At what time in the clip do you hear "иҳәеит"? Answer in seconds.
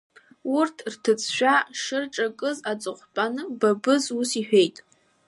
4.39-4.77